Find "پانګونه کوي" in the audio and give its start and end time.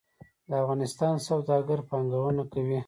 1.89-2.79